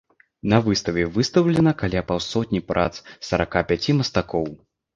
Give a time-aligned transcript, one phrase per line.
[0.53, 2.89] На выставе выстаўлена каля паўсотні прац
[3.31, 4.53] сарака пяці мастакоў.